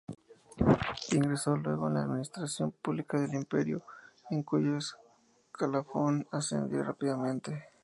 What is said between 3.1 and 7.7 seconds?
del imperio, en cuyo escalafón ascendió rápidamente.